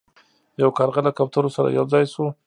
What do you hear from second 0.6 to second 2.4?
یو کارغه له کوترو سره یو ځای شو.